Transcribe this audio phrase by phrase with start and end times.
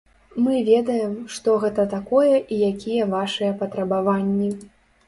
[0.45, 4.53] Мы ведаем, што гэта такое і якія вашыя патрабаванні.